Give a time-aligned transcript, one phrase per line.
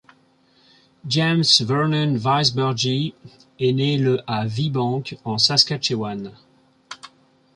[1.07, 3.13] James Vernon Weisberge
[3.59, 6.31] est né le à Vibank en Saskatchewan.